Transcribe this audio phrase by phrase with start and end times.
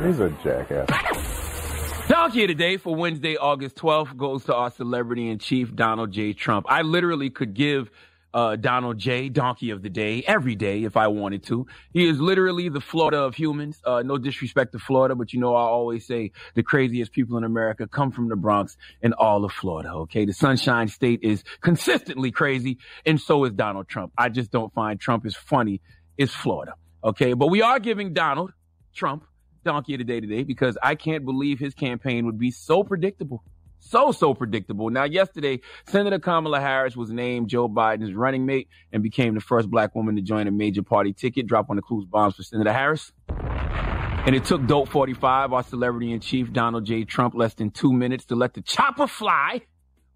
[0.00, 0.88] He's a jackass.
[2.08, 6.10] Donkey of the day for Wednesday, August 12th goes to our celebrity in chief, Donald
[6.10, 6.32] J.
[6.32, 6.66] Trump.
[6.68, 7.90] I literally could give
[8.34, 9.28] uh, Donald J.
[9.28, 11.66] Donkey of the Day every day if I wanted to.
[11.92, 13.80] He is literally the Florida of humans.
[13.84, 17.44] Uh, no disrespect to Florida, but you know, I always say the craziest people in
[17.44, 19.90] America come from the Bronx and all of Florida.
[19.90, 20.24] Okay.
[20.24, 24.12] The Sunshine State is consistently crazy, and so is Donald Trump.
[24.16, 25.82] I just don't find Trump as funny
[26.18, 26.74] as Florida.
[27.04, 27.34] Okay.
[27.34, 28.52] But we are giving Donald
[28.94, 29.24] Trump
[29.64, 33.42] donkey of the day today because I can't believe his campaign would be so predictable.
[33.84, 34.90] So, so predictable.
[34.90, 39.68] Now, yesterday, Senator Kamala Harris was named Joe Biden's running mate and became the first
[39.68, 41.46] black woman to join a major party ticket.
[41.48, 43.12] Drop on the clues bombs for Senator Harris.
[44.24, 47.04] And it took Dope 45, our celebrity in chief, Donald J.
[47.04, 49.62] Trump, less than two minutes to let the chopper fly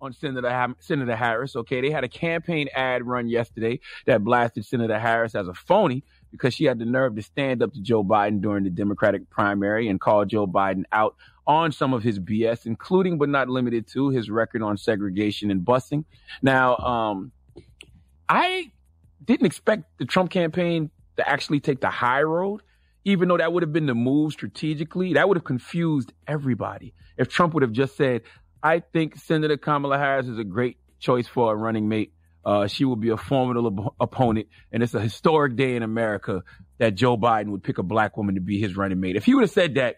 [0.00, 1.56] on Senator, ha- Senator Harris.
[1.56, 1.80] Okay.
[1.80, 6.04] They had a campaign ad run yesterday that blasted Senator Harris as a phony
[6.36, 9.88] because she had the nerve to stand up to Joe Biden during the Democratic primary
[9.88, 11.16] and call Joe Biden out
[11.46, 15.62] on some of his BS, including but not limited to his record on segregation and
[15.62, 16.04] busing.
[16.42, 17.32] Now, um,
[18.28, 18.70] I
[19.24, 22.62] didn't expect the Trump campaign to actually take the high road,
[23.04, 25.14] even though that would have been the move strategically.
[25.14, 26.94] That would have confused everybody.
[27.16, 28.22] If Trump would have just said,
[28.62, 32.12] I think Senator Kamala Harris is a great choice for a running mate
[32.46, 36.44] uh, she will be a formidable opponent, and it's a historic day in America
[36.78, 39.16] that Joe Biden would pick a black woman to be his running mate.
[39.16, 39.96] If he would have said that,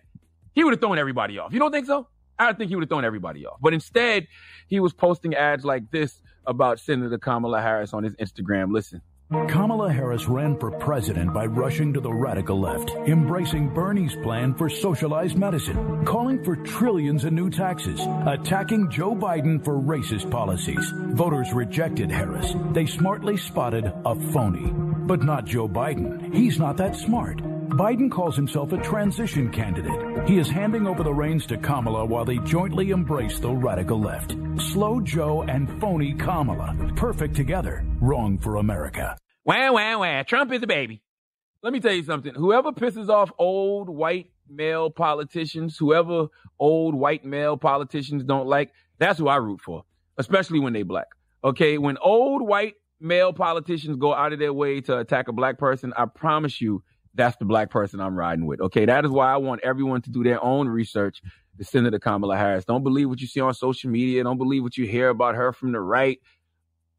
[0.54, 1.52] he would have thrown everybody off.
[1.52, 2.08] You don't think so?
[2.38, 3.58] I don't think he would have thrown everybody off.
[3.60, 4.28] But instead,
[4.66, 8.72] he was posting ads like this about Senator Kamala Harris on his Instagram.
[8.72, 9.02] Listen.
[9.30, 14.70] Kamala Harris ran for president by rushing to the radical left, embracing Bernie's plan for
[14.70, 20.94] socialized medicine, calling for trillions in new taxes, attacking Joe Biden for racist policies.
[21.12, 22.54] Voters rejected Harris.
[22.72, 24.87] They smartly spotted a phony.
[25.08, 26.34] But not Joe Biden.
[26.34, 27.38] He's not that smart.
[27.38, 30.28] Biden calls himself a transition candidate.
[30.28, 34.36] He is handing over the reins to Kamala while they jointly embrace the radical left.
[34.58, 36.92] Slow Joe and phony Kamala.
[36.94, 37.86] Perfect together.
[38.02, 39.16] Wrong for America.
[39.46, 40.24] Wah, wah, wah.
[40.24, 41.00] Trump is a baby.
[41.62, 42.34] Let me tell you something.
[42.34, 46.26] Whoever pisses off old white male politicians, whoever
[46.58, 49.84] old white male politicians don't like, that's who I root for,
[50.18, 51.06] especially when they black.
[51.42, 51.78] Okay.
[51.78, 55.92] When old white male politicians go out of their way to attack a black person,
[55.96, 56.82] I promise you
[57.14, 58.60] that's the black person I'm riding with.
[58.60, 58.84] Okay.
[58.84, 61.20] That is why I want everyone to do their own research
[61.58, 62.64] to Senator Kamala Harris.
[62.64, 64.22] Don't believe what you see on social media.
[64.22, 66.20] Don't believe what you hear about her from the right.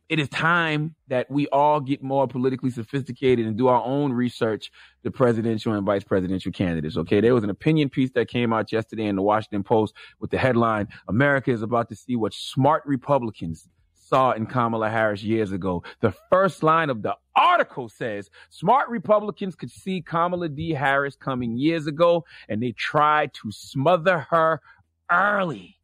[0.09, 4.71] It is time that we all get more politically sophisticated and do our own research
[5.03, 6.97] the presidential and vice presidential candidates.
[6.97, 7.21] Okay.
[7.21, 10.37] There was an opinion piece that came out yesterday in the Washington Post with the
[10.37, 13.69] headline, America is about to see what smart Republicans
[14.09, 15.83] saw in Kamala Harris years ago.
[16.01, 20.71] The first line of the article says smart Republicans could see Kamala D.
[20.71, 24.61] Harris coming years ago and they tried to smother her
[25.11, 25.77] early.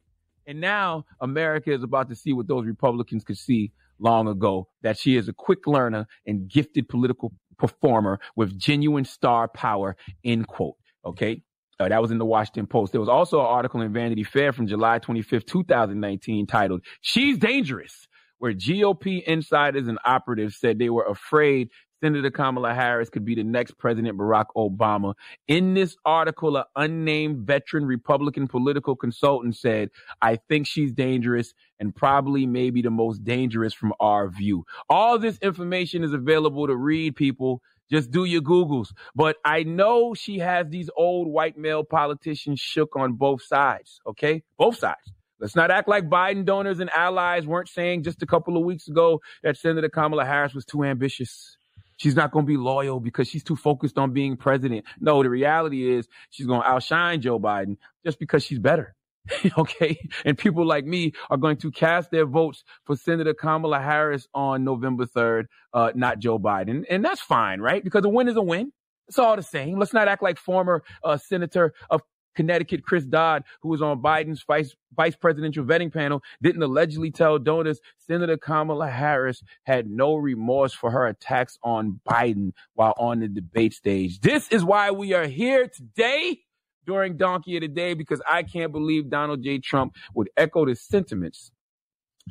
[0.46, 4.98] And now America is about to see what those Republicans could see long ago that
[4.98, 10.76] she is a quick learner and gifted political performer with genuine star power, end quote.
[11.04, 11.42] Okay.
[11.78, 12.92] Uh, that was in the Washington Post.
[12.92, 18.08] There was also an article in Vanity Fair from July 25th, 2019 titled, She's Dangerous,
[18.38, 21.70] where GOP insiders and operatives said they were afraid
[22.02, 25.14] Senator Kamala Harris could be the next President Barack Obama.
[25.48, 29.90] In this article, an unnamed veteran Republican political consultant said,
[30.20, 34.64] I think she's dangerous and probably maybe the most dangerous from our view.
[34.90, 37.62] All this information is available to read, people.
[37.90, 38.88] Just do your Googles.
[39.14, 44.42] But I know she has these old white male politicians shook on both sides, okay?
[44.58, 45.15] Both sides.
[45.38, 48.88] Let's not act like Biden donors and allies weren't saying just a couple of weeks
[48.88, 51.58] ago that Senator Kamala Harris was too ambitious.
[51.98, 54.84] She's not going to be loyal because she's too focused on being president.
[55.00, 58.94] No, the reality is she's going to outshine Joe Biden just because she's better.
[59.58, 59.98] okay.
[60.24, 64.64] And people like me are going to cast their votes for Senator Kamala Harris on
[64.64, 66.84] November 3rd, uh, not Joe Biden.
[66.88, 67.82] And that's fine, right?
[67.82, 68.72] Because a win is a win.
[69.08, 69.78] It's all the same.
[69.78, 72.02] Let's not act like former uh, Senator of
[72.36, 77.38] Connecticut Chris Dodd, who was on Biden's vice, vice presidential vetting panel, didn't allegedly tell
[77.38, 83.28] donors Senator Kamala Harris had no remorse for her attacks on Biden while on the
[83.28, 84.20] debate stage.
[84.20, 86.40] This is why we are here today
[86.86, 89.58] during Donkey of the Day because I can't believe Donald J.
[89.58, 91.50] Trump would echo the sentiments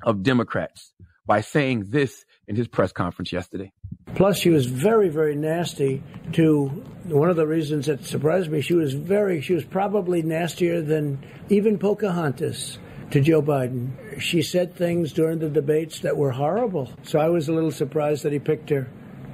[0.03, 0.93] of Democrats
[1.25, 3.71] by saying this in his press conference yesterday.
[4.13, 6.03] Plus, she was very, very nasty
[6.33, 6.67] to
[7.05, 8.61] one of the reasons that surprised me.
[8.61, 12.79] She was very, she was probably nastier than even Pocahontas
[13.11, 14.19] to Joe Biden.
[14.19, 16.91] She said things during the debates that were horrible.
[17.03, 18.89] So I was a little surprised that he picked her.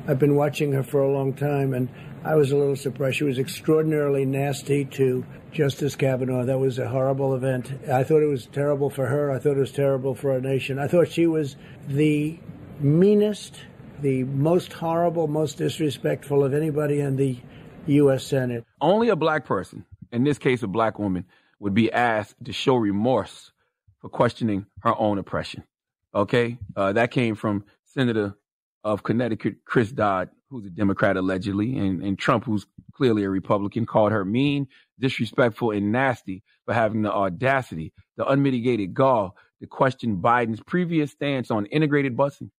[0.08, 1.88] I've been watching her for a long time, and
[2.24, 3.18] I was a little surprised.
[3.18, 6.46] She was extraordinarily nasty to Justice Kavanaugh.
[6.46, 7.72] That was a horrible event.
[7.92, 9.32] I thought it was terrible for her.
[9.32, 10.80] I thought it was terrible for our nation.
[10.80, 11.56] I thought she was
[11.88, 12.40] the
[12.80, 13.62] meanest,
[14.02, 17.38] the most horrible, most disrespectful of anybody in the
[17.88, 18.24] U.S.
[18.24, 18.66] Senate.
[18.80, 21.26] Only a black person, in this case a black woman,
[21.60, 23.52] would be asked to show remorse
[24.00, 25.64] for questioning her own oppression.
[26.14, 26.58] Okay?
[26.76, 28.36] Uh, that came from Senator
[28.84, 33.86] of Connecticut, Chris Dodd, who's a Democrat allegedly, and, and Trump, who's clearly a Republican,
[33.86, 34.68] called her mean,
[35.00, 41.52] disrespectful, and nasty for having the audacity, the unmitigated gall to question Biden's previous stance
[41.52, 42.50] on integrated busing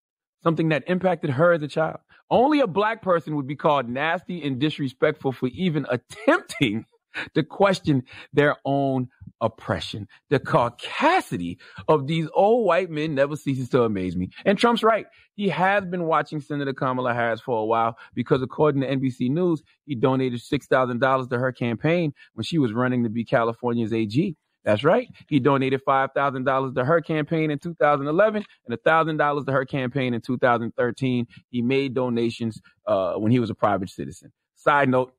[0.42, 1.98] something that impacted her as a child.
[2.30, 6.86] Only a black person would be called nasty and disrespectful for even attempting
[7.34, 9.08] to question their own
[9.40, 10.08] oppression.
[10.30, 11.58] The caucasity
[11.88, 14.30] of these old white men never ceases to amaze me.
[14.44, 15.06] And Trump's right.
[15.34, 19.62] He has been watching Senator Kamala Harris for a while because according to NBC News,
[19.84, 24.36] he donated $6,000 to her campaign when she was running to be California's AG.
[24.64, 25.08] That's right.
[25.28, 31.26] He donated $5,000 to her campaign in 2011 and $1,000 to her campaign in 2013.
[31.50, 34.32] He made donations uh, when he was a private citizen.
[34.54, 35.14] Side note,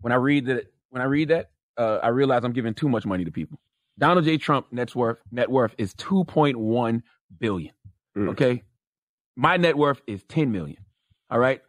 [0.00, 3.06] when I read that, when I read that, uh, I realize I'm giving too much
[3.06, 3.60] money to people.
[3.98, 4.38] Donald J.
[4.38, 7.02] Trump net worth net worth is 2.1
[7.38, 7.72] billion.
[8.16, 8.30] Mm.
[8.30, 8.64] Okay,
[9.36, 10.78] my net worth is 10 million.
[11.30, 11.62] All right,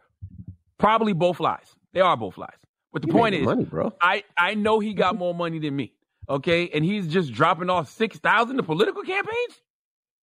[0.78, 1.74] probably both lies.
[1.92, 2.50] They are both lies.
[2.92, 3.94] But the you point is, money, bro.
[4.00, 5.92] I I know he got more money than me
[6.28, 9.60] okay, and he's just dropping off 6,000 to political campaigns?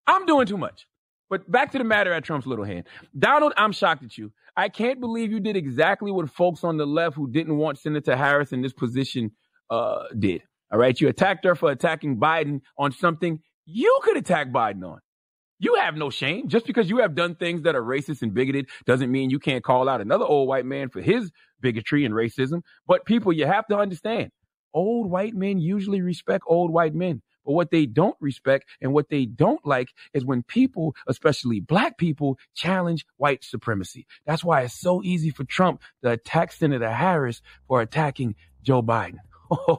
[0.07, 0.87] I'm doing too much.
[1.29, 2.85] But back to the matter at Trump's little hand.
[3.17, 4.31] Donald, I'm shocked at you.
[4.55, 8.15] I can't believe you did exactly what folks on the left who didn't want Senator
[8.15, 9.31] Harris in this position
[9.69, 10.43] uh, did.
[10.71, 10.99] All right.
[10.99, 14.99] You attacked her for attacking Biden on something you could attack Biden on.
[15.57, 16.47] You have no shame.
[16.47, 19.63] Just because you have done things that are racist and bigoted doesn't mean you can't
[19.63, 22.61] call out another old white man for his bigotry and racism.
[22.87, 24.31] But people, you have to understand
[24.75, 27.23] old white men usually respect old white men.
[27.45, 31.97] But what they don't respect and what they don't like is when people, especially black
[31.97, 34.07] people, challenge white supremacy.
[34.25, 39.17] That's why it's so easy for Trump to attack Senator Harris for attacking Joe Biden.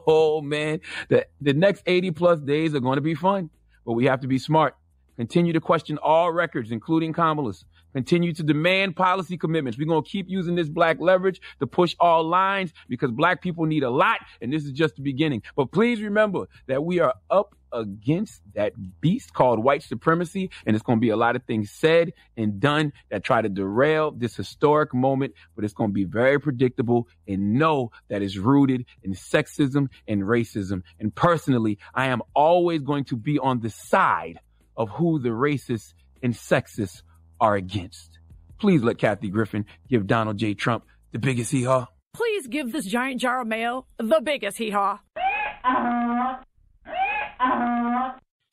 [0.08, 3.50] Oh man, the, the next 80 plus days are going to be fun,
[3.84, 4.76] but we have to be smart.
[5.16, 7.64] Continue to question all records, including Kamala's.
[7.94, 9.78] Continue to demand policy commitments.
[9.78, 13.64] We're going to keep using this black leverage to push all lines because black people
[13.64, 15.42] need a lot, and this is just the beginning.
[15.56, 20.82] But please remember that we are up against that beast called white supremacy, and it's
[20.82, 24.36] going to be a lot of things said and done that try to derail this
[24.36, 29.14] historic moment, but it's going to be very predictable and know that it's rooted in
[29.14, 30.82] sexism and racism.
[31.00, 34.40] And personally, I am always going to be on the side
[34.76, 37.02] of who the racists and sexists
[37.40, 38.18] are against.
[38.58, 40.54] Please let Kathy Griffin give Donald J.
[40.54, 41.86] Trump the biggest hee haw.
[42.14, 44.98] Please give this giant jar of mail the biggest hee haw.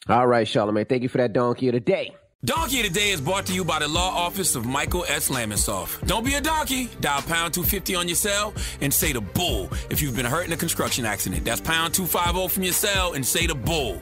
[0.10, 2.14] All right, Charlamagne, thank you for that donkey of the day.
[2.46, 5.30] Donkey of the Day is brought to you by the law office of Michael S.
[5.30, 6.06] Lamonsoff.
[6.06, 6.90] Don't be a donkey.
[7.00, 10.52] Dial pound 250 on your cell and say the bull if you've been hurt in
[10.52, 11.46] a construction accident.
[11.46, 14.02] That's pound 250 from your cell and say the bull.